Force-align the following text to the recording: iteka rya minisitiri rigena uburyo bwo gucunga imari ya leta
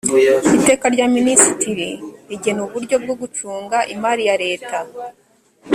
iteka 0.57 0.85
rya 0.93 1.05
minisitiri 1.15 1.89
rigena 2.29 2.59
uburyo 2.67 2.95
bwo 3.03 3.15
gucunga 3.21 3.77
imari 3.93 4.23
ya 4.29 4.35
leta 4.43 4.79